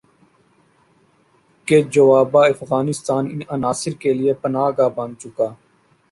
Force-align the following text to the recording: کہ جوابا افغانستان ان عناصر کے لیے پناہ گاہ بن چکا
کہ 1.67 1.81
جوابا 1.93 2.41
افغانستان 2.45 3.23
ان 3.31 3.41
عناصر 3.49 3.93
کے 4.01 4.13
لیے 4.13 4.33
پناہ 4.41 4.69
گاہ 4.77 4.89
بن 4.95 5.09
چکا 5.19 5.47